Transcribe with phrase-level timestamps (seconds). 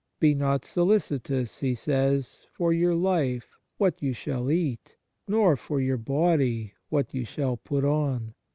[0.19, 5.97] "Be not solicitous," He says," for your life, what you shall eat; nor for your
[5.97, 8.33] body, what you shall put on.